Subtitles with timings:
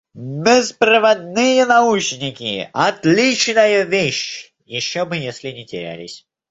[0.15, 6.25] Беспроводные наушники- отличная вещь, ещё бы если не терялись.